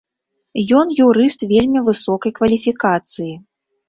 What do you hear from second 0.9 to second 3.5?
юрыст вельмі высокай кваліфікацыі.